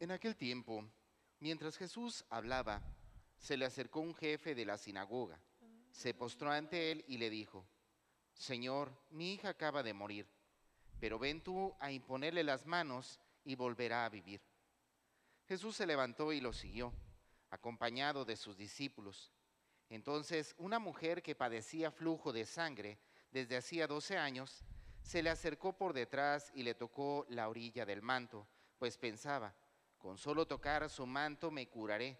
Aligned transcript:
En 0.00 0.12
aquel 0.12 0.36
tiempo, 0.36 0.84
mientras 1.40 1.76
Jesús 1.76 2.24
hablaba, 2.30 2.80
se 3.36 3.56
le 3.56 3.64
acercó 3.64 3.98
un 3.98 4.14
jefe 4.14 4.54
de 4.54 4.64
la 4.64 4.78
sinagoga, 4.78 5.40
se 5.90 6.14
postró 6.14 6.52
ante 6.52 6.92
él 6.92 7.04
y 7.08 7.18
le 7.18 7.28
dijo, 7.30 7.66
Señor, 8.32 8.92
mi 9.10 9.34
hija 9.34 9.48
acaba 9.48 9.82
de 9.82 9.94
morir, 9.94 10.28
pero 11.00 11.18
ven 11.18 11.42
tú 11.42 11.74
a 11.80 11.90
imponerle 11.90 12.44
las 12.44 12.64
manos 12.64 13.18
y 13.44 13.56
volverá 13.56 14.04
a 14.04 14.08
vivir. 14.08 14.40
Jesús 15.48 15.74
se 15.74 15.86
levantó 15.86 16.32
y 16.32 16.40
lo 16.40 16.52
siguió, 16.52 16.92
acompañado 17.50 18.24
de 18.24 18.36
sus 18.36 18.56
discípulos. 18.56 19.32
Entonces 19.88 20.54
una 20.58 20.78
mujer 20.78 21.24
que 21.24 21.34
padecía 21.34 21.90
flujo 21.90 22.32
de 22.32 22.46
sangre 22.46 23.00
desde 23.32 23.56
hacía 23.56 23.88
doce 23.88 24.16
años, 24.16 24.62
se 25.02 25.22
le 25.22 25.30
acercó 25.30 25.76
por 25.76 25.92
detrás 25.92 26.52
y 26.54 26.62
le 26.62 26.74
tocó 26.74 27.26
la 27.30 27.48
orilla 27.48 27.84
del 27.84 28.02
manto, 28.02 28.46
pues 28.78 28.96
pensaba, 28.96 29.54
con 29.98 30.16
solo 30.16 30.46
tocar 30.46 30.88
su 30.88 31.06
manto 31.06 31.50
me 31.50 31.68
curaré. 31.68 32.18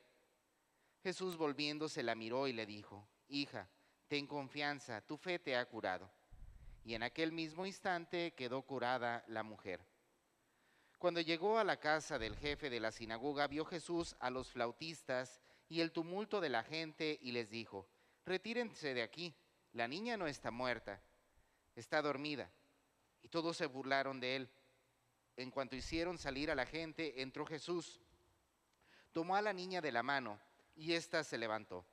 Jesús 1.02 1.37
volviéndose 1.37 2.02
la 2.02 2.14
miró 2.14 2.48
y 2.48 2.52
le 2.52 2.66
dijo, 2.66 3.09
Hija, 3.28 3.70
ten 4.09 4.27
confianza, 4.27 5.01
tu 5.01 5.16
fe 5.16 5.38
te 5.38 5.56
ha 5.56 5.64
curado. 5.66 6.10
Y 6.84 6.95
en 6.95 7.02
aquel 7.02 7.32
mismo 7.32 7.66
instante 7.66 8.32
quedó 8.34 8.62
curada 8.62 9.24
la 9.28 9.42
mujer. 9.42 9.84
Cuando 10.98 11.20
llegó 11.20 11.59
a 11.59 11.64
la 11.64 11.78
casa 11.78 12.18
del 12.18 12.37
jefe 12.37 12.70
de 12.70 12.80
la 12.80 12.91
sinagoga, 12.91 13.46
vio 13.46 13.64
Jesús 13.64 14.16
a 14.18 14.30
los 14.30 14.51
flautistas 14.51 15.40
y 15.68 15.80
el 15.80 15.92
tumulto 15.92 16.40
de 16.40 16.48
la 16.48 16.65
gente 16.65 17.18
y 17.23 17.30
les 17.30 17.51
dijo, 17.51 17.88
retírense 18.24 18.95
de 18.95 19.02
aquí, 19.02 19.37
la 19.73 19.87
niña 19.87 20.16
no 20.16 20.26
está 20.26 20.51
muerta, 20.51 21.01
está 21.76 22.02
dormida. 22.02 22.51
Y 23.23 23.29
todos 23.29 23.56
se 23.56 23.66
burlaron 23.66 24.18
de 24.18 24.37
él. 24.37 24.51
En 25.38 25.52
cuanto 25.52 25.77
hicieron 25.77 26.19
salir 26.19 26.51
a 26.51 26.56
la 26.56 26.66
gente, 26.66 27.23
entró 27.23 27.46
Jesús, 27.46 28.01
tomó 29.12 29.37
a 29.37 29.41
la 29.41 29.52
niña 29.52 29.80
de 29.80 29.93
la 29.93 30.02
mano 30.02 30.40
y 30.74 30.95
ésta 30.95 31.23
se 31.23 31.38
levantó. 31.38 31.87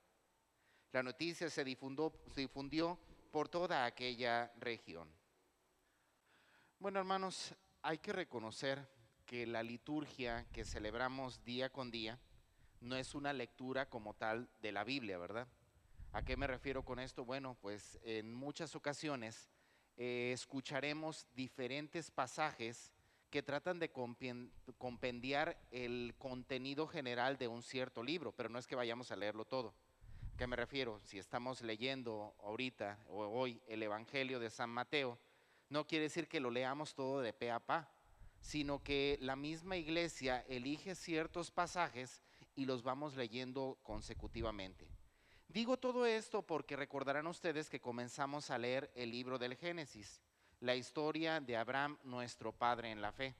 La 0.91 1.03
noticia 1.03 1.47
se 1.51 1.63
difundió, 1.63 2.11
difundió 2.35 2.97
por 3.31 3.47
toda 3.47 3.85
aquella 3.85 4.51
región. 4.57 5.07
Bueno, 6.79 6.97
hermanos, 6.97 7.53
hay 7.83 7.99
que 7.99 8.13
reconocer 8.13 8.89
que 9.27 9.45
la 9.45 9.61
liturgia 9.61 10.47
que 10.51 10.65
celebramos 10.65 11.43
día 11.43 11.69
con 11.69 11.91
día 11.91 12.19
no 12.79 12.95
es 12.95 13.13
una 13.13 13.31
lectura 13.31 13.87
como 13.87 14.15
tal 14.15 14.49
de 14.59 14.71
la 14.71 14.83
Biblia, 14.83 15.19
¿verdad? 15.19 15.47
¿A 16.13 16.23
qué 16.23 16.35
me 16.35 16.47
refiero 16.47 16.83
con 16.83 16.97
esto? 16.97 17.25
Bueno, 17.25 17.55
pues 17.61 17.99
en 18.01 18.33
muchas 18.33 18.75
ocasiones 18.75 19.51
eh, 19.97 20.31
escucharemos 20.33 21.27
diferentes 21.35 22.09
pasajes 22.09 22.91
que 23.35 23.43
tratan 23.43 23.79
de 23.79 23.91
compendiar 24.77 25.57
el 25.69 26.15
contenido 26.17 26.87
general 26.87 27.37
de 27.37 27.49
un 27.49 27.63
cierto 27.63 28.01
libro, 28.01 28.31
pero 28.31 28.47
no 28.47 28.57
es 28.57 28.65
que 28.65 28.77
vayamos 28.77 29.11
a 29.11 29.17
leerlo 29.17 29.43
todo. 29.43 29.73
¿A 30.33 30.37
qué 30.37 30.47
me 30.47 30.55
refiero? 30.55 31.01
Si 31.03 31.19
estamos 31.19 31.59
leyendo 31.59 32.33
ahorita 32.41 32.97
o 33.09 33.25
hoy 33.25 33.61
el 33.67 33.83
Evangelio 33.83 34.39
de 34.39 34.49
San 34.49 34.69
Mateo, 34.69 35.19
no 35.67 35.85
quiere 35.85 36.03
decir 36.03 36.29
que 36.29 36.39
lo 36.39 36.49
leamos 36.49 36.95
todo 36.95 37.19
de 37.19 37.33
pe 37.33 37.51
a 37.51 37.59
pa 37.59 37.91
sino 38.39 38.81
que 38.81 39.17
la 39.19 39.35
misma 39.35 39.75
iglesia 39.75 40.45
elige 40.47 40.95
ciertos 40.95 41.51
pasajes 41.51 42.21
y 42.55 42.63
los 42.63 42.83
vamos 42.83 43.17
leyendo 43.17 43.77
consecutivamente. 43.83 44.87
Digo 45.49 45.75
todo 45.75 46.05
esto 46.05 46.41
porque 46.41 46.77
recordarán 46.77 47.27
ustedes 47.27 47.69
que 47.69 47.81
comenzamos 47.81 48.49
a 48.49 48.57
leer 48.57 48.89
el 48.95 49.11
libro 49.11 49.37
del 49.37 49.57
Génesis, 49.57 50.21
la 50.65 50.75
historia 50.75 51.39
de 51.39 51.55
Abraham, 51.55 51.95
nuestro 52.03 52.51
padre 52.51 52.89
en 52.89 52.99
la 52.99 53.11
fe. 53.11 53.35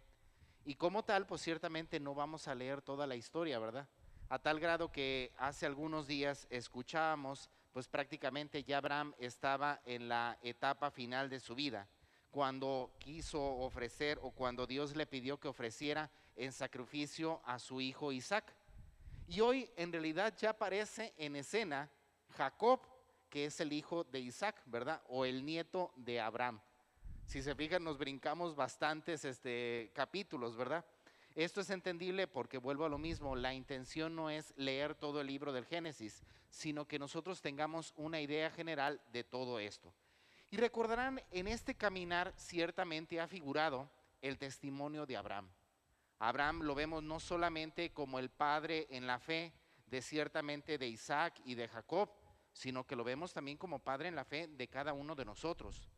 Y 0.64 0.76
como 0.76 1.04
tal, 1.04 1.26
pues 1.26 1.42
ciertamente 1.42 2.00
no 2.00 2.14
vamos 2.14 2.48
a 2.48 2.54
leer 2.54 2.84
toda 2.84 3.08
la 3.08 3.16
historia, 3.16 3.58
¿verdad? 3.58 3.88
A 4.30 4.38
tal 4.38 4.60
grado 4.60 4.92
que 4.92 5.34
hace 5.38 5.66
algunos 5.66 6.06
días 6.06 6.46
escuchábamos, 6.52 7.50
pues 7.74 7.88
prácticamente 7.88 8.64
ya 8.64 8.78
Abraham 8.78 9.16
estaba 9.18 9.82
en 9.86 10.08
la 10.08 10.38
etapa 10.44 10.92
final 10.92 11.28
de 11.28 11.40
su 11.40 11.56
vida 11.56 11.88
cuando 12.30 12.92
quiso 13.00 13.42
ofrecer 13.42 14.20
o 14.22 14.30
cuando 14.30 14.68
Dios 14.68 14.96
le 14.96 15.08
pidió 15.08 15.40
que 15.40 15.48
ofreciera 15.48 16.12
en 16.36 16.52
sacrificio 16.52 17.42
a 17.44 17.58
su 17.58 17.82
hijo 17.82 18.12
Isaac. 18.12 18.54
Y 19.28 19.40
hoy 19.40 19.68
en 19.78 19.92
realidad 19.92 20.36
ya 20.38 20.52
aparece 20.52 21.14
en 21.18 21.38
escena 21.38 21.90
Jacob, 22.38 22.82
que 23.32 23.46
es 23.46 23.60
el 23.62 23.74
hijo 23.74 24.04
de 24.04 24.20
Isaac, 24.20 24.62
¿verdad? 24.68 25.02
O 25.08 25.26
el 25.26 25.44
nieto 25.44 25.92
de 25.96 26.22
Abraham. 26.22 26.62
Si 27.26 27.42
se 27.42 27.56
fijan, 27.56 27.84
nos 27.84 27.98
brincamos 27.98 28.56
bastantes 28.56 29.26
este, 29.26 29.92
capítulos, 29.94 30.56
¿verdad? 30.56 30.86
Esto 31.34 31.60
es 31.60 31.70
entendible 31.70 32.28
porque 32.28 32.58
vuelvo 32.58 32.86
a 32.86 32.90
lo 32.90 32.98
mismo, 32.98 33.36
la 33.36 33.54
intención 33.54 34.16
no 34.16 34.30
es 34.30 34.54
leer 34.56 34.96
todo 34.96 35.20
el 35.20 35.28
libro 35.28 35.52
del 35.52 35.66
Génesis, 35.66 36.24
sino 36.50 36.88
que 36.88 37.00
nosotros 37.00 37.42
tengamos 37.42 37.94
una 37.98 38.22
idea 38.22 38.50
general 38.52 39.02
de 39.12 39.26
todo 39.26 39.60
esto. 39.60 39.94
Y 40.52 40.58
recordarán, 40.58 41.22
en 41.32 41.48
este 41.48 41.76
caminar 41.76 42.34
ciertamente 42.38 43.20
ha 43.20 43.28
figurado 43.28 43.90
el 44.22 44.38
testimonio 44.38 45.06
de 45.06 45.18
Abraham. 45.18 45.50
Abraham 46.20 46.62
lo 46.62 46.76
vemos 46.76 47.04
no 47.04 47.20
solamente 47.20 47.92
como 47.92 48.20
el 48.20 48.30
padre 48.30 48.88
en 48.90 49.08
la 49.08 49.20
fe 49.20 49.52
de 49.88 50.02
ciertamente 50.02 50.78
de 50.78 50.88
Isaac 50.88 51.42
y 51.44 51.56
de 51.56 51.68
Jacob, 51.68 52.10
sino 52.54 52.88
que 52.88 52.96
lo 52.96 53.04
vemos 53.04 53.34
también 53.34 53.58
como 53.58 53.80
padre 53.80 54.08
en 54.08 54.16
la 54.16 54.24
fe 54.24 54.48
de 54.48 54.68
cada 54.70 54.94
uno 54.94 55.16
de 55.16 55.26
nosotros, 55.26 55.90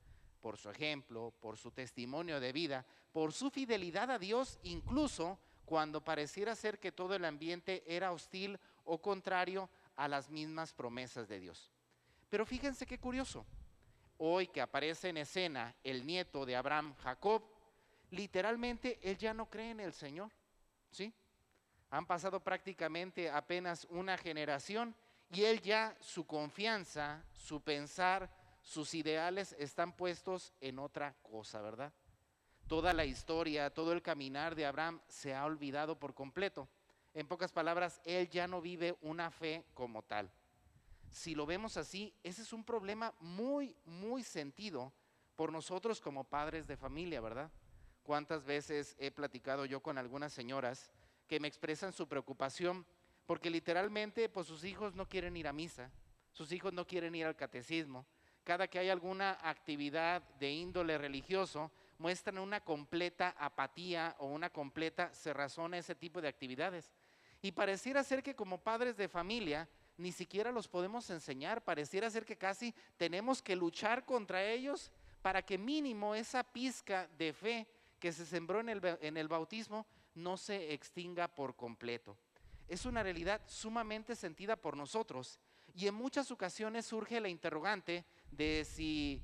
por 0.48 0.58
su 0.58 0.70
ejemplo, 0.70 1.34
por 1.42 1.58
su 1.58 1.72
testimonio 1.72 2.40
de 2.40 2.54
vida, 2.54 2.86
por 3.12 3.34
su 3.34 3.50
fidelidad 3.50 4.10
a 4.10 4.18
Dios, 4.18 4.60
incluso 4.64 5.38
cuando 5.66 6.02
pareciera 6.02 6.56
ser 6.56 6.80
que 6.80 6.94
todo 6.94 7.16
el 7.16 7.26
ambiente 7.26 7.84
era 7.86 8.14
hostil 8.14 8.58
o 8.86 9.02
contrario 9.02 9.70
a 9.98 10.08
las 10.08 10.30
mismas 10.30 10.72
promesas 10.72 11.28
de 11.28 11.42
Dios. 11.42 11.70
Pero 12.30 12.46
fíjense 12.46 12.86
qué 12.86 12.98
curioso, 12.98 13.46
hoy 14.20 14.48
que 14.48 14.62
aparece 14.62 15.10
en 15.10 15.18
escena 15.18 15.76
el 15.84 16.08
nieto 16.08 16.46
de 16.46 16.56
Abraham, 16.56 16.96
Jacob, 17.04 17.44
literalmente 18.12 19.00
él 19.02 19.18
ya 19.18 19.34
no 19.34 19.50
cree 19.50 19.72
en 19.72 19.82
el 19.82 19.92
Señor. 19.92 20.32
¿Sí? 20.92 21.14
Han 21.90 22.06
pasado 22.06 22.40
prácticamente 22.40 23.30
apenas 23.30 23.86
una 23.90 24.18
generación 24.18 24.96
y 25.30 25.44
él 25.44 25.60
ya 25.60 25.94
su 26.00 26.26
confianza, 26.26 27.22
su 27.34 27.60
pensar, 27.60 28.30
sus 28.68 28.94
ideales 28.94 29.56
están 29.60 29.96
puestos 29.96 30.54
en 30.60 30.80
otra 30.80 31.16
cosa, 31.22 31.62
¿verdad? 31.62 31.94
Toda 32.68 32.94
la 32.94 33.06
historia, 33.06 33.70
todo 33.70 33.94
el 33.94 34.02
caminar 34.02 34.56
de 34.56 34.66
Abraham 34.66 35.02
se 35.08 35.34
ha 35.34 35.46
olvidado 35.46 35.98
por 35.98 36.14
completo. 36.14 36.68
En 37.14 37.28
pocas 37.28 37.52
palabras, 37.52 38.02
él 38.04 38.30
ya 38.30 38.48
no 38.48 38.62
vive 38.62 38.98
una 39.02 39.32
fe 39.32 39.66
como 39.74 40.04
tal 40.04 40.32
si 41.12 41.36
lo 41.36 41.46
vemos 41.46 41.78
así, 41.78 42.14
ese 42.24 42.42
es 42.42 42.54
un 42.54 42.64
problema 42.64 43.14
muy, 43.20 43.76
muy 43.86 44.24
sentido 44.24 44.94
por 45.36 45.52
nosotros 45.52 46.02
como 46.02 46.24
padres 46.24 46.68
de 46.68 46.78
familia, 46.78 47.22
¿verdad? 47.22 47.52
¿Cuántas 48.04 48.46
veces 48.46 48.96
he 49.00 49.12
platicado 49.12 49.66
yo 49.66 49.82
con 49.82 49.98
algunas 49.98 50.34
señoras 50.34 50.90
que 51.28 51.40
me 51.40 51.48
expresan 51.48 51.94
su 51.94 52.08
preocupación 52.08 52.86
porque 53.26 53.50
literalmente 53.50 54.30
pues 54.30 54.48
sus 54.48 54.64
hijos 54.64 54.96
no 54.96 55.08
quieren 55.08 55.36
ir 55.36 55.48
a 55.48 55.54
misa, 55.54 55.92
sus 56.32 56.52
hijos 56.52 56.74
no 56.74 56.88
quieren 56.88 57.16
ir 57.16 57.26
al 57.26 57.36
catecismo, 57.36 58.06
cada 58.48 58.70
que 58.70 58.80
hay 58.80 58.90
alguna 58.90 59.38
actividad 59.42 60.22
de 60.40 60.50
índole 60.50 60.98
religioso, 60.98 61.70
muestran 61.98 62.38
una 62.38 62.62
completa 62.62 63.36
apatía 63.38 64.16
o 64.20 64.28
una 64.28 64.50
completa 64.50 65.14
cerrazón 65.14 65.74
a 65.74 65.80
ese 65.80 65.96
tipo 65.96 66.22
de 66.22 66.30
actividades. 66.30 66.94
Y 67.42 67.52
pareciera 67.52 68.06
ser 68.06 68.24
que 68.24 68.38
como 68.38 68.64
padres 68.64 68.96
de 68.96 69.10
familia 69.10 69.68
ni 69.98 70.14
siquiera 70.14 70.54
los 70.54 70.70
podemos 70.70 71.10
enseñar. 71.10 71.62
Pareciera 71.62 72.10
ser 72.10 72.24
que 72.24 72.38
casi 72.38 72.74
tenemos 72.96 73.42
que 73.42 73.54
luchar 73.54 74.06
contra 74.06 74.42
ellos 74.42 74.94
para 75.22 75.42
que 75.42 75.58
mínimo 75.58 76.16
esa 76.16 76.42
pizca 76.42 77.10
de 77.18 77.34
fe 77.34 77.68
que 78.00 78.14
se 78.14 78.26
sembró 78.26 78.62
en 78.62 78.70
el, 78.70 78.98
en 79.02 79.18
el 79.18 79.28
bautismo 79.28 79.86
no 80.16 80.38
se 80.38 80.72
extinga 80.74 81.28
por 81.28 81.58
completo. 81.58 82.16
Es 82.70 82.86
una 82.86 83.04
realidad 83.04 83.42
sumamente 83.46 84.16
sentida 84.16 84.56
por 84.56 84.78
nosotros 84.78 85.38
y 85.76 85.88
en 85.88 85.96
muchas 85.96 86.32
ocasiones 86.32 86.86
surge 86.86 87.20
la 87.20 87.30
interrogante 87.30 88.06
de 88.32 88.66
si 88.66 89.22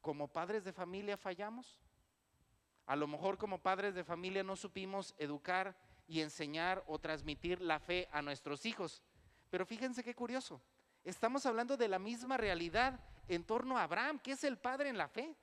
como 0.00 0.28
padres 0.28 0.64
de 0.64 0.72
familia 0.72 1.16
fallamos. 1.16 1.80
A 2.86 2.96
lo 2.96 3.06
mejor 3.06 3.38
como 3.38 3.62
padres 3.62 3.94
de 3.94 4.04
familia 4.04 4.42
no 4.42 4.56
supimos 4.56 5.14
educar 5.18 5.76
y 6.08 6.20
enseñar 6.20 6.82
o 6.86 6.98
transmitir 6.98 7.60
la 7.60 7.78
fe 7.78 8.08
a 8.12 8.20
nuestros 8.20 8.66
hijos. 8.66 9.02
Pero 9.50 9.64
fíjense 9.64 10.02
qué 10.02 10.14
curioso. 10.14 10.60
Estamos 11.04 11.46
hablando 11.46 11.76
de 11.76 11.88
la 11.88 11.98
misma 11.98 12.36
realidad 12.36 13.00
en 13.28 13.44
torno 13.44 13.78
a 13.78 13.84
Abraham, 13.84 14.18
que 14.18 14.32
es 14.32 14.44
el 14.44 14.58
padre 14.58 14.88
en 14.88 14.98
la 14.98 15.08
fe. 15.08 15.36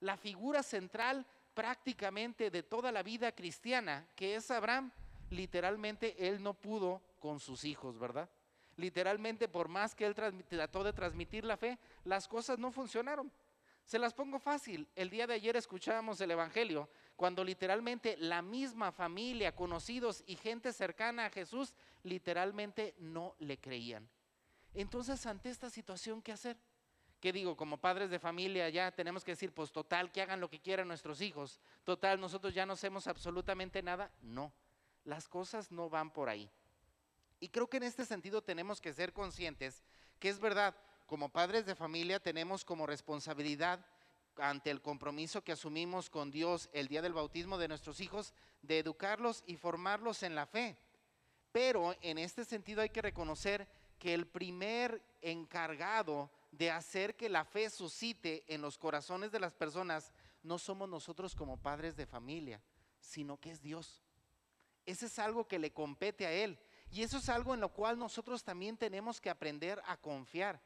La 0.00 0.16
figura 0.16 0.62
central 0.62 1.26
prácticamente 1.54 2.50
de 2.50 2.62
toda 2.62 2.92
la 2.92 3.02
vida 3.02 3.32
cristiana, 3.32 4.08
que 4.16 4.34
es 4.34 4.50
Abraham, 4.50 4.90
literalmente 5.30 6.28
él 6.28 6.42
no 6.42 6.54
pudo 6.54 7.02
con 7.18 7.38
sus 7.38 7.64
hijos, 7.64 7.98
¿verdad? 7.98 8.28
Literalmente, 8.80 9.46
por 9.46 9.68
más 9.68 9.94
que 9.94 10.06
él 10.06 10.14
trató 10.14 10.82
de 10.82 10.94
transmitir 10.94 11.44
la 11.44 11.58
fe, 11.58 11.78
las 12.04 12.26
cosas 12.26 12.58
no 12.58 12.72
funcionaron. 12.72 13.30
Se 13.84 13.98
las 13.98 14.14
pongo 14.14 14.38
fácil. 14.38 14.88
El 14.96 15.10
día 15.10 15.26
de 15.26 15.34
ayer 15.34 15.54
escuchábamos 15.54 16.18
el 16.22 16.30
Evangelio 16.30 16.88
cuando 17.14 17.44
literalmente 17.44 18.16
la 18.16 18.40
misma 18.40 18.90
familia, 18.90 19.54
conocidos 19.54 20.24
y 20.26 20.36
gente 20.36 20.72
cercana 20.72 21.26
a 21.26 21.30
Jesús, 21.30 21.74
literalmente 22.04 22.94
no 22.98 23.34
le 23.38 23.58
creían. 23.58 24.08
Entonces, 24.72 25.26
ante 25.26 25.50
esta 25.50 25.68
situación, 25.68 26.22
¿qué 26.22 26.32
hacer? 26.32 26.56
¿Qué 27.20 27.34
digo? 27.34 27.58
Como 27.58 27.76
padres 27.76 28.08
de 28.08 28.18
familia 28.18 28.70
ya 28.70 28.90
tenemos 28.92 29.24
que 29.24 29.32
decir, 29.32 29.52
pues 29.52 29.72
total, 29.72 30.10
que 30.10 30.22
hagan 30.22 30.40
lo 30.40 30.48
que 30.48 30.60
quieran 30.60 30.88
nuestros 30.88 31.20
hijos. 31.20 31.60
Total, 31.84 32.18
nosotros 32.18 32.54
ya 32.54 32.64
no 32.64 32.72
hacemos 32.72 33.06
absolutamente 33.06 33.82
nada. 33.82 34.10
No, 34.22 34.54
las 35.04 35.28
cosas 35.28 35.70
no 35.70 35.90
van 35.90 36.10
por 36.10 36.30
ahí. 36.30 36.50
Y 37.40 37.48
creo 37.48 37.68
que 37.68 37.78
en 37.78 37.84
este 37.84 38.04
sentido 38.04 38.42
tenemos 38.42 38.80
que 38.80 38.92
ser 38.92 39.12
conscientes 39.12 39.82
que 40.18 40.28
es 40.28 40.38
verdad, 40.38 40.76
como 41.06 41.30
padres 41.30 41.66
de 41.66 41.74
familia 41.74 42.20
tenemos 42.20 42.64
como 42.64 42.86
responsabilidad 42.86 43.84
ante 44.36 44.70
el 44.70 44.80
compromiso 44.80 45.42
que 45.42 45.52
asumimos 45.52 46.10
con 46.10 46.30
Dios 46.30 46.68
el 46.72 46.88
día 46.88 47.02
del 47.02 47.14
bautismo 47.14 47.58
de 47.58 47.68
nuestros 47.68 48.00
hijos, 48.00 48.34
de 48.62 48.78
educarlos 48.78 49.42
y 49.46 49.56
formarlos 49.56 50.22
en 50.22 50.34
la 50.34 50.46
fe. 50.46 50.76
Pero 51.52 51.96
en 52.02 52.18
este 52.18 52.44
sentido 52.44 52.82
hay 52.82 52.90
que 52.90 53.02
reconocer 53.02 53.66
que 53.98 54.14
el 54.14 54.26
primer 54.26 55.02
encargado 55.20 56.30
de 56.52 56.70
hacer 56.70 57.16
que 57.16 57.28
la 57.28 57.44
fe 57.44 57.70
suscite 57.70 58.44
en 58.46 58.60
los 58.60 58.78
corazones 58.78 59.32
de 59.32 59.40
las 59.40 59.54
personas 59.54 60.12
no 60.42 60.58
somos 60.58 60.88
nosotros 60.88 61.34
como 61.34 61.56
padres 61.56 61.96
de 61.96 62.06
familia, 62.06 62.60
sino 62.98 63.38
que 63.38 63.50
es 63.50 63.60
Dios. 63.60 64.02
Ese 64.86 65.06
es 65.06 65.18
algo 65.18 65.46
que 65.46 65.58
le 65.58 65.72
compete 65.72 66.26
a 66.26 66.32
Él. 66.32 66.58
Y 66.90 67.02
eso 67.02 67.18
es 67.18 67.28
algo 67.28 67.54
en 67.54 67.60
lo 67.60 67.68
cual 67.68 67.98
nosotros 67.98 68.42
también 68.42 68.76
tenemos 68.76 69.20
que 69.20 69.30
aprender 69.30 69.80
a 69.86 69.96
confiar. 69.96 70.60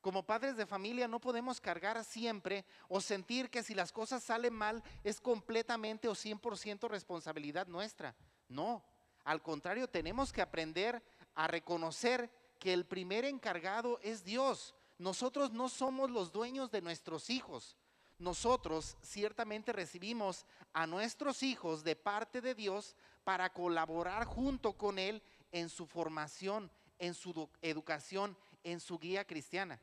Como 0.00 0.24
padres 0.24 0.56
de 0.56 0.66
familia 0.66 1.08
no 1.08 1.20
podemos 1.20 1.60
cargar 1.60 2.04
siempre 2.04 2.64
o 2.88 3.00
sentir 3.00 3.50
que 3.50 3.64
si 3.64 3.74
las 3.74 3.90
cosas 3.90 4.22
salen 4.22 4.54
mal 4.54 4.82
es 5.02 5.20
completamente 5.20 6.06
o 6.06 6.12
100% 6.12 6.88
responsabilidad 6.88 7.66
nuestra. 7.66 8.14
No, 8.48 8.84
al 9.24 9.42
contrario, 9.42 9.88
tenemos 9.88 10.32
que 10.32 10.42
aprender 10.42 11.02
a 11.34 11.48
reconocer 11.48 12.30
que 12.60 12.72
el 12.72 12.86
primer 12.86 13.24
encargado 13.24 13.98
es 14.00 14.22
Dios. 14.22 14.76
Nosotros 14.98 15.50
no 15.50 15.68
somos 15.68 16.10
los 16.10 16.30
dueños 16.30 16.70
de 16.70 16.82
nuestros 16.82 17.28
hijos. 17.28 17.76
Nosotros 18.18 18.96
ciertamente 19.02 19.72
recibimos 19.72 20.46
a 20.72 20.86
nuestros 20.86 21.42
hijos 21.42 21.84
de 21.84 21.96
parte 21.96 22.40
de 22.40 22.54
Dios 22.54 22.94
para 23.24 23.52
colaborar 23.52 24.24
junto 24.24 24.74
con 24.74 24.98
Él 24.98 25.22
en 25.56 25.70
su 25.70 25.86
formación, 25.86 26.70
en 26.98 27.14
su 27.14 27.48
educación, 27.62 28.36
en 28.62 28.78
su 28.78 28.98
guía 28.98 29.26
cristiana. 29.26 29.80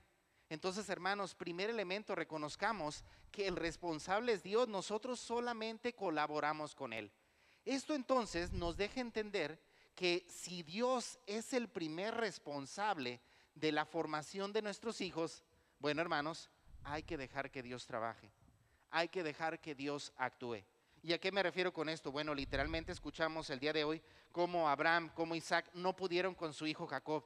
Entonces, 0.49 0.87
hermanos, 0.87 1.33
primer 1.33 1.71
elemento, 1.71 2.13
reconozcamos 2.13 3.03
que 3.31 3.47
el 3.47 3.55
responsable 3.55 4.33
es 4.33 4.43
Dios, 4.43 4.67
nosotros 4.67 5.19
solamente 5.19 5.93
colaboramos 5.93 6.75
con 6.75 6.93
Él. 6.93 7.11
Esto 7.65 7.95
entonces 7.95 8.51
nos 8.51 8.77
deja 8.77 9.01
entender 9.01 9.59
que 9.95 10.27
si 10.29 10.61
Dios 10.61 11.17
es 11.25 11.53
el 11.53 11.67
primer 11.67 12.13
responsable 12.13 13.19
de 13.55 13.71
la 13.71 13.85
formación 13.85 14.53
de 14.53 14.61
nuestros 14.61 15.01
hijos, 15.01 15.43
bueno, 15.79 16.01
hermanos, 16.01 16.51
hay 16.83 17.01
que 17.01 17.17
dejar 17.17 17.49
que 17.49 17.63
Dios 17.63 17.87
trabaje, 17.87 18.31
hay 18.91 19.07
que 19.07 19.23
dejar 19.23 19.59
que 19.59 19.73
Dios 19.73 20.13
actúe. 20.17 20.63
¿Y 21.05 21.11
a 21.11 21.19
qué 21.19 21.33
me 21.33 21.43
refiero 21.43 21.73
con 21.73 21.89
esto? 21.89 22.13
Bueno, 22.13 22.33
literalmente 22.33 22.93
escuchamos 22.93 23.49
el 23.49 23.59
día 23.59 23.73
de 23.73 23.83
hoy 23.83 24.01
cómo 24.31 24.69
Abraham, 24.69 25.11
cómo 25.13 25.35
Isaac 25.35 25.69
no 25.73 25.93
pudieron 25.93 26.33
con 26.33 26.53
su 26.53 26.65
hijo 26.65 26.87
Jacob. 26.87 27.25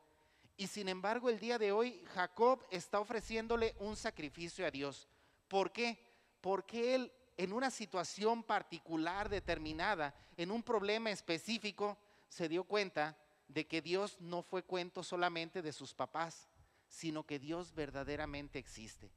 Y 0.57 0.65
sin 0.65 0.89
embargo, 0.89 1.29
el 1.29 1.39
día 1.39 1.59
de 1.59 1.71
hoy 1.71 2.03
Jacob 2.15 2.65
está 2.71 2.99
ofreciéndole 2.99 3.75
un 3.77 3.95
sacrificio 3.95 4.65
a 4.65 4.71
Dios. 4.71 5.07
¿Por 5.47 5.71
qué? 5.71 6.03
Porque 6.41 6.95
él 6.95 7.11
en 7.37 7.53
una 7.53 7.69
situación 7.69 8.41
particular, 8.41 9.29
determinada, 9.29 10.15
en 10.37 10.49
un 10.49 10.63
problema 10.63 11.11
específico, 11.11 11.99
se 12.29 12.49
dio 12.49 12.63
cuenta 12.63 13.15
de 13.47 13.67
que 13.67 13.83
Dios 13.83 14.17
no 14.19 14.41
fue 14.41 14.63
cuento 14.63 15.03
solamente 15.03 15.61
de 15.61 15.71
sus 15.71 15.93
papás, 15.93 16.49
sino 16.87 17.27
que 17.27 17.37
Dios 17.37 17.75
verdaderamente 17.75 18.57
existe. 18.57 19.11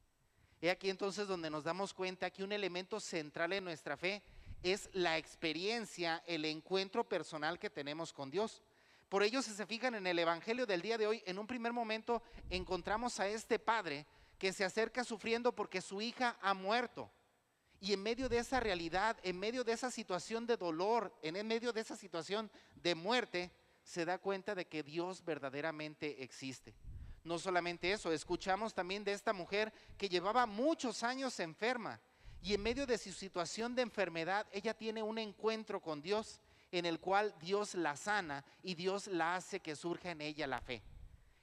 He 0.61 0.69
aquí 0.69 0.91
entonces 0.91 1.27
donde 1.27 1.49
nos 1.49 1.65
damos 1.65 1.95
cuenta 1.95 2.31
que 2.31 2.45
un 2.45 2.53
elemento 2.53 3.01
central 3.01 3.55
en 3.55 3.65
nuestra 3.65 3.97
fe 3.97 4.23
es 4.63 4.89
la 4.93 5.19
experiencia, 5.19 6.23
el 6.27 6.45
encuentro 6.45 7.09
personal 7.09 7.59
que 7.59 7.71
tenemos 7.71 8.13
con 8.13 8.31
Dios. 8.31 8.63
Por 9.09 9.23
ello, 9.23 9.43
si 9.43 9.53
se 9.53 9.67
fijan 9.67 9.95
en 9.95 10.07
el 10.07 10.19
Evangelio 10.19 10.67
del 10.67 10.83
día 10.83 10.99
de 10.99 11.07
hoy, 11.07 11.23
en 11.27 11.39
un 11.39 11.47
primer 11.47 11.73
momento 11.73 12.23
encontramos 12.49 13.19
a 13.19 13.29
este 13.29 13.59
padre 13.59 14.07
que 14.39 14.53
se 14.53 14.65
acerca 14.65 15.05
sufriendo 15.05 15.55
porque 15.55 15.81
su 15.81 16.01
hija 16.01 16.39
ha 16.41 16.55
muerto. 16.55 17.11
Y 17.81 17.93
en 17.95 18.03
medio 18.03 18.29
de 18.29 18.39
esa 18.39 18.61
realidad, 18.61 19.17
en 19.23 19.39
medio 19.39 19.65
de 19.65 19.73
esa 19.73 19.91
situación 19.91 20.47
de 20.47 20.57
dolor, 20.57 21.15
en 21.23 21.47
medio 21.47 21.73
de 21.73 21.81
esa 21.81 21.97
situación 21.97 22.51
de 22.77 22.95
muerte, 22.95 23.51
se 23.83 24.05
da 24.05 24.19
cuenta 24.19 24.55
de 24.55 24.67
que 24.67 24.83
Dios 24.83 25.25
verdaderamente 25.25 26.23
existe. 26.23 26.75
No 27.25 27.39
solamente 27.39 27.91
eso, 27.91 28.13
escuchamos 28.13 28.75
también 28.75 29.03
de 29.05 29.13
esta 29.13 29.33
mujer 29.33 29.73
que 29.99 30.09
llevaba 30.09 30.47
muchos 30.47 31.03
años 31.03 31.39
enferma 31.41 32.01
y 32.43 32.55
en 32.55 32.63
medio 32.63 32.87
de 32.87 32.99
su 32.99 33.13
situación 33.13 33.75
de 33.75 33.83
enfermedad, 33.83 34.47
ella 34.53 34.75
tiene 34.75 35.03
un 35.03 35.19
encuentro 35.19 35.81
con 35.81 36.01
Dios 36.01 36.41
en 36.73 36.87
el 36.87 37.01
cual 37.01 37.35
Dios 37.41 37.75
la 37.75 37.97
sana 37.97 38.45
y 38.63 38.75
Dios 38.75 39.07
la 39.09 39.37
hace 39.37 39.61
que 39.61 39.77
surja 39.77 40.11
en 40.11 40.21
ella 40.21 40.47
la 40.47 40.61
fe. 40.61 40.83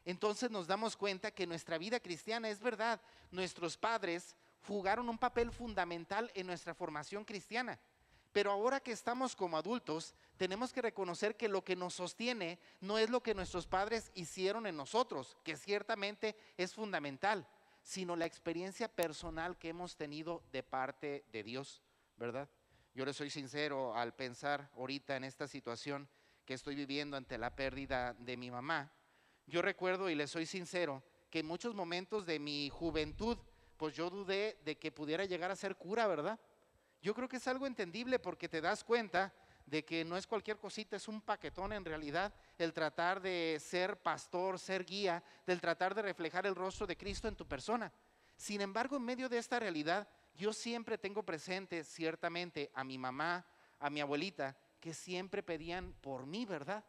Entonces 0.05 0.49
nos 0.49 0.67
damos 0.67 0.95
cuenta 0.95 1.31
que 1.31 1.45
nuestra 1.45 1.77
vida 1.77 1.99
cristiana 1.99 2.49
es 2.49 2.61
verdad. 2.61 3.01
Nuestros 3.29 3.77
padres 3.77 4.35
jugaron 4.65 5.09
un 5.09 5.17
papel 5.17 5.51
fundamental 5.51 6.31
en 6.33 6.47
nuestra 6.47 6.73
formación 6.73 7.25
cristiana. 7.25 7.77
Pero 8.31 8.51
ahora 8.51 8.79
que 8.79 8.91
estamos 8.91 9.35
como 9.35 9.57
adultos, 9.57 10.13
tenemos 10.37 10.71
que 10.71 10.81
reconocer 10.81 11.35
que 11.35 11.49
lo 11.49 11.63
que 11.63 11.75
nos 11.75 11.95
sostiene 11.95 12.59
no 12.79 12.97
es 12.97 13.09
lo 13.09 13.21
que 13.21 13.33
nuestros 13.33 13.67
padres 13.67 14.11
hicieron 14.13 14.67
en 14.67 14.77
nosotros, 14.77 15.35
que 15.43 15.57
ciertamente 15.57 16.35
es 16.55 16.73
fundamental, 16.73 17.47
sino 17.87 18.17
la 18.17 18.25
experiencia 18.25 18.89
personal 18.89 19.57
que 19.57 19.69
hemos 19.69 19.95
tenido 19.95 20.43
de 20.51 20.61
parte 20.61 21.23
de 21.31 21.41
Dios, 21.41 21.81
¿verdad? 22.17 22.49
Yo 22.93 23.05
le 23.05 23.13
soy 23.13 23.29
sincero 23.29 23.95
al 23.95 24.13
pensar 24.13 24.69
ahorita 24.75 25.15
en 25.15 25.23
esta 25.23 25.47
situación 25.47 26.09
que 26.43 26.53
estoy 26.53 26.75
viviendo 26.75 27.15
ante 27.15 27.37
la 27.37 27.55
pérdida 27.55 28.13
de 28.15 28.35
mi 28.35 28.51
mamá. 28.51 28.91
Yo 29.45 29.61
recuerdo 29.61 30.09
y 30.09 30.15
le 30.15 30.27
soy 30.27 30.45
sincero 30.45 31.01
que 31.29 31.39
en 31.39 31.45
muchos 31.45 31.75
momentos 31.75 32.25
de 32.25 32.39
mi 32.39 32.69
juventud, 32.69 33.37
pues 33.77 33.95
yo 33.95 34.09
dudé 34.09 34.59
de 34.65 34.77
que 34.77 34.91
pudiera 34.91 35.23
llegar 35.23 35.49
a 35.49 35.55
ser 35.55 35.77
cura, 35.77 36.07
¿verdad? 36.07 36.37
Yo 37.01 37.13
creo 37.13 37.29
que 37.29 37.37
es 37.37 37.47
algo 37.47 37.67
entendible 37.67 38.19
porque 38.19 38.49
te 38.49 38.59
das 38.59 38.83
cuenta 38.83 39.33
de 39.67 39.83
que 39.83 40.05
no 40.05 40.15
es 40.15 40.25
cualquier 40.25 40.57
cosita, 40.57 40.95
es 40.95 41.09
un 41.09 41.21
paquetón 41.21 41.73
en 41.73 41.83
realidad 41.83 42.33
el 42.57 42.71
tratar 42.71 43.21
de 43.21 43.59
ser 43.59 44.01
pastor, 44.01 44.57
ser 44.57 44.85
guía, 44.85 45.21
del 45.45 45.59
tratar 45.59 45.93
de 45.93 46.01
reflejar 46.01 46.47
el 46.47 46.55
rostro 46.55 46.87
de 46.87 46.95
Cristo 46.95 47.27
en 47.27 47.35
tu 47.35 47.45
persona. 47.45 47.91
Sin 48.37 48.61
embargo, 48.61 48.95
en 48.95 49.03
medio 49.03 49.27
de 49.27 49.37
esta 49.37 49.59
realidad, 49.59 50.07
yo 50.35 50.53
siempre 50.53 50.97
tengo 50.97 51.21
presente 51.21 51.83
ciertamente 51.83 52.71
a 52.73 52.85
mi 52.85 52.97
mamá, 52.97 53.45
a 53.79 53.89
mi 53.89 53.99
abuelita, 53.99 54.55
que 54.79 54.93
siempre 54.93 55.43
pedían 55.43 55.93
por 55.99 56.25
mí, 56.25 56.45
¿verdad? 56.45 56.85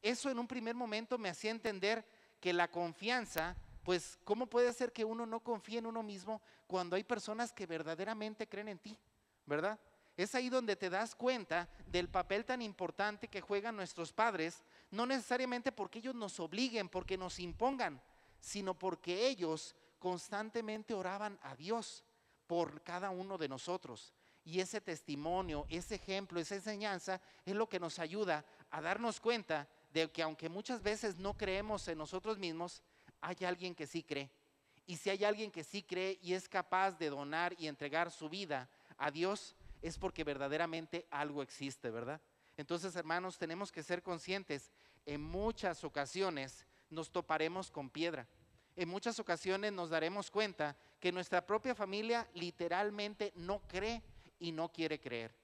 Eso 0.00 0.30
en 0.30 0.38
un 0.38 0.48
primer 0.48 0.74
momento 0.74 1.18
me 1.18 1.28
hacía 1.28 1.50
entender 1.50 2.06
que 2.40 2.54
la 2.54 2.70
confianza, 2.70 3.56
pues, 3.82 4.18
¿cómo 4.24 4.46
puede 4.46 4.72
ser 4.72 4.90
que 4.90 5.04
uno 5.04 5.26
no 5.26 5.40
confíe 5.40 5.80
en 5.80 5.86
uno 5.86 6.02
mismo 6.02 6.40
cuando 6.66 6.96
hay 6.96 7.04
personas 7.04 7.52
que 7.52 7.66
verdaderamente 7.66 8.48
creen 8.48 8.68
en 8.68 8.78
ti, 8.78 8.98
¿verdad? 9.44 9.78
Es 10.16 10.34
ahí 10.34 10.48
donde 10.48 10.76
te 10.76 10.88
das 10.88 11.14
cuenta 11.14 11.68
del 11.86 12.08
papel 12.08 12.44
tan 12.44 12.62
importante 12.62 13.28
que 13.28 13.40
juegan 13.40 13.76
nuestros 13.76 14.12
padres, 14.12 14.62
no 14.90 15.04
necesariamente 15.04 15.72
porque 15.72 15.98
ellos 15.98 16.14
nos 16.14 16.40
obliguen, 16.40 16.88
porque 16.88 17.18
nos 17.18 17.38
impongan, 17.38 18.00
sino 18.40 18.78
porque 18.78 19.28
ellos 19.28 19.74
constantemente 19.98 20.94
oraban 20.94 21.38
a 21.42 21.54
Dios 21.54 22.02
por 22.46 22.82
cada 22.82 23.10
uno 23.10 23.36
de 23.36 23.48
nosotros. 23.48 24.14
Y 24.44 24.60
ese 24.60 24.80
testimonio, 24.80 25.66
ese 25.68 25.96
ejemplo, 25.96 26.40
esa 26.40 26.54
enseñanza 26.54 27.20
es 27.44 27.54
lo 27.54 27.68
que 27.68 27.80
nos 27.80 27.98
ayuda 27.98 28.44
a 28.70 28.80
darnos 28.80 29.20
cuenta 29.20 29.68
de 29.92 30.10
que 30.10 30.22
aunque 30.22 30.48
muchas 30.48 30.82
veces 30.82 31.18
no 31.18 31.36
creemos 31.36 31.88
en 31.88 31.98
nosotros 31.98 32.38
mismos, 32.38 32.82
hay 33.20 33.36
alguien 33.44 33.74
que 33.74 33.86
sí 33.86 34.02
cree. 34.02 34.30
Y 34.86 34.96
si 34.96 35.10
hay 35.10 35.24
alguien 35.24 35.50
que 35.50 35.64
sí 35.64 35.82
cree 35.82 36.18
y 36.22 36.34
es 36.34 36.48
capaz 36.48 36.92
de 36.92 37.10
donar 37.10 37.54
y 37.58 37.66
entregar 37.66 38.12
su 38.12 38.28
vida 38.28 38.70
a 38.96 39.10
Dios, 39.10 39.56
es 39.82 39.98
porque 39.98 40.24
verdaderamente 40.24 41.06
algo 41.10 41.42
existe, 41.42 41.90
¿verdad? 41.90 42.20
Entonces, 42.56 42.96
hermanos, 42.96 43.38
tenemos 43.38 43.70
que 43.70 43.82
ser 43.82 44.02
conscientes. 44.02 44.72
En 45.04 45.22
muchas 45.22 45.84
ocasiones 45.84 46.66
nos 46.90 47.10
toparemos 47.10 47.70
con 47.70 47.90
piedra. 47.90 48.26
En 48.74 48.88
muchas 48.88 49.18
ocasiones 49.18 49.72
nos 49.72 49.90
daremos 49.90 50.30
cuenta 50.30 50.76
que 51.00 51.12
nuestra 51.12 51.44
propia 51.44 51.74
familia 51.74 52.28
literalmente 52.34 53.32
no 53.36 53.60
cree 53.68 54.02
y 54.38 54.52
no 54.52 54.70
quiere 54.70 55.00
creer. 55.00 55.34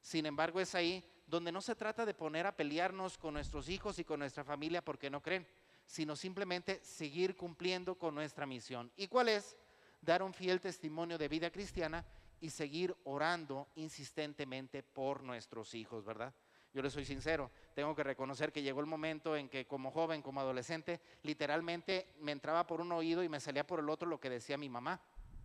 Sin 0.00 0.26
embargo, 0.26 0.60
es 0.60 0.74
ahí 0.74 1.04
donde 1.26 1.52
no 1.52 1.60
se 1.60 1.74
trata 1.74 2.04
de 2.04 2.14
poner 2.14 2.46
a 2.46 2.56
pelearnos 2.56 3.16
con 3.16 3.34
nuestros 3.34 3.68
hijos 3.68 3.98
y 3.98 4.04
con 4.04 4.20
nuestra 4.20 4.44
familia 4.44 4.84
porque 4.84 5.08
no 5.10 5.22
creen, 5.22 5.46
sino 5.86 6.16
simplemente 6.16 6.80
seguir 6.82 7.36
cumpliendo 7.36 7.96
con 7.96 8.14
nuestra 8.14 8.46
misión. 8.46 8.90
¿Y 8.96 9.08
cuál 9.08 9.28
es? 9.28 9.56
dar 10.02 10.22
un 10.22 10.34
fiel 10.34 10.60
testimonio 10.60 11.16
de 11.16 11.28
vida 11.28 11.50
cristiana 11.50 12.04
y 12.42 12.50
seguir 12.50 12.94
orando 13.04 13.68
insistentemente 13.76 14.82
por 14.82 15.22
nuestros 15.22 15.74
hijos, 15.74 16.04
¿verdad? 16.04 16.34
Yo 16.74 16.82
les 16.82 16.92
soy 16.92 17.04
sincero, 17.04 17.52
tengo 17.72 17.94
que 17.94 18.02
reconocer 18.02 18.50
que 18.52 18.62
llegó 18.62 18.80
el 18.80 18.86
momento 18.86 19.36
en 19.36 19.48
que 19.48 19.64
como 19.64 19.92
joven, 19.92 20.22
como 20.22 20.40
adolescente, 20.40 21.00
literalmente 21.22 22.14
me 22.18 22.32
entraba 22.32 22.66
por 22.66 22.80
un 22.80 22.90
oído 22.90 23.22
y 23.22 23.28
me 23.28 23.38
salía 23.38 23.64
por 23.64 23.78
el 23.78 23.88
otro 23.88 24.08
lo 24.08 24.18
que 24.18 24.28
decía 24.28 24.58
mi 24.58 24.68
mamá. 24.68 25.00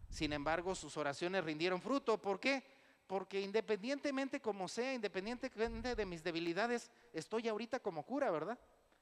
Sin 0.10 0.34
embargo, 0.34 0.74
sus 0.74 0.98
oraciones 0.98 1.44
rindieron 1.44 1.82
fruto. 1.82 2.18
¿Por 2.20 2.40
qué? 2.40 2.64
Porque 3.06 3.42
independientemente 3.42 4.42
como 4.42 4.68
sea, 4.68 4.94
independientemente 4.94 5.96
de 5.96 6.06
mis 6.06 6.24
debilidades, 6.24 6.90
estoy 7.14 7.48
ahorita 7.48 7.80
como 7.80 8.04
cura, 8.04 8.32
¿verdad? 8.32 8.58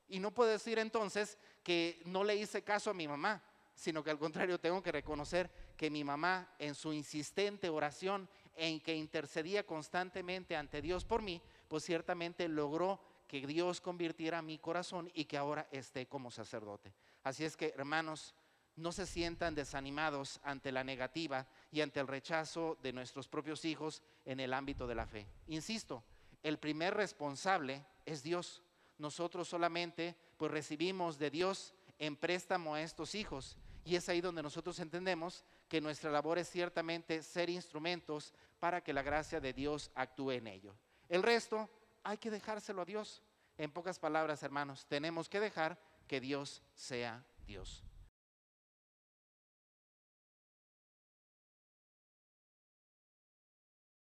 Y 0.09 0.19
no 0.19 0.31
puedo 0.31 0.49
decir 0.49 0.79
entonces 0.79 1.37
que 1.63 2.01
no 2.05 2.25
le 2.25 2.35
hice 2.35 2.61
caso 2.61 2.89
a 2.89 2.93
mi 2.93 3.07
mamá, 3.07 3.41
sino 3.75 4.03
que 4.03 4.10
al 4.10 4.17
contrario 4.17 4.60
tengo 4.60 4.82
que 4.82 4.91
reconocer 4.91 5.51
que 5.77 5.89
mi 5.89 6.03
mamá 6.03 6.55
en 6.58 6.74
su 6.74 6.94
insistente 6.94 7.70
oración 7.70 8.27
en 8.55 8.79
que 8.79 8.96
intercedía 8.96 9.65
constantemente 9.65 10.55
ante 10.55 10.82
Dios 10.82 11.03
por 11.03 11.22
mí, 11.22 11.41
pues 11.67 11.84
ciertamente 11.84 12.48
logró 12.48 13.01
que 13.27 13.46
Dios 13.46 13.82
convirtiera 13.82 14.41
mi 14.41 14.58
corazón 14.60 15.12
y 15.13 15.25
que 15.25 15.38
ahora 15.38 15.67
esté 15.72 16.08
como 16.08 16.32
sacerdote. 16.32 16.94
Así 17.24 17.44
es 17.44 17.58
que, 17.58 17.74
hermanos, 17.75 18.34
no 18.75 18.91
se 18.91 19.05
sientan 19.05 19.55
desanimados 19.55 20.39
ante 20.44 20.72
la 20.72 20.84
negativa 20.84 21.48
y 21.72 21.82
ante 21.82 22.00
el 22.00 22.08
rechazo 22.08 22.77
de 22.82 22.94
nuestros 22.94 23.27
propios 23.27 23.65
hijos 23.65 24.01
en 24.25 24.39
el 24.39 24.53
ámbito 24.53 24.88
de 24.88 24.96
la 24.96 25.05
fe. 25.05 25.27
Insisto, 25.48 26.03
el 26.44 26.60
primer 26.60 26.94
responsable 26.94 27.86
es 28.05 28.22
Dios. 28.22 28.62
Nosotros 28.98 29.48
solamente 29.48 30.15
pues 30.38 30.51
recibimos 30.51 31.17
de 31.17 31.29
Dios 31.29 31.74
en 31.99 32.15
préstamo 32.15 32.75
a 32.75 32.81
estos 32.81 33.15
hijos 33.15 33.57
y 33.83 33.95
es 33.95 34.09
ahí 34.09 34.19
donde 34.19 34.41
nosotros 34.41 34.79
entendemos 34.79 35.43
que 35.67 35.79
nuestra 35.79 36.09
labor 36.09 36.39
es 36.39 36.49
ciertamente 36.49 37.21
ser 37.21 37.49
instrumentos 37.49 38.33
para 38.59 38.81
que 38.81 38.93
la 38.93 39.03
gracia 39.03 39.39
de 39.39 39.53
Dios 39.53 39.91
actúe 39.93 40.31
en 40.31 40.47
ellos. 40.47 40.75
El 41.07 41.21
resto 41.21 41.69
hay 42.03 42.17
que 42.17 42.31
dejárselo 42.31 42.81
a 42.81 42.85
Dios. 42.85 43.21
En 43.57 43.71
pocas 43.71 43.99
palabras, 43.99 44.43
hermanos, 44.43 44.85
tenemos 44.87 45.29
que 45.29 45.39
dejar 45.39 45.79
que 46.07 46.19
Dios 46.19 46.61
sea 46.73 47.23
Dios. 47.45 47.83